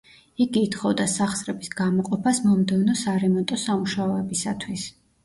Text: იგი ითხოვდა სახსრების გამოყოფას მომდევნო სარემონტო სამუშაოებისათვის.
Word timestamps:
იგი 0.43 0.61
ითხოვდა 0.67 1.03
სახსრების 1.15 1.69
გამოყოფას 1.81 2.39
მომდევნო 2.45 2.97
სარემონტო 3.03 3.59
სამუშაოებისათვის. 3.65 4.89